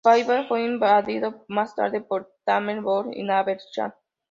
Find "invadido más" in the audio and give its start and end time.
0.65-1.75